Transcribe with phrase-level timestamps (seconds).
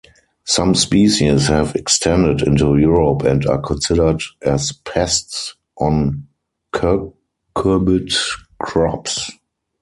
[0.45, 6.25] Some species have extended into Europe and are considered as pests on
[6.73, 8.15] cucurbit
[8.59, 9.29] crops.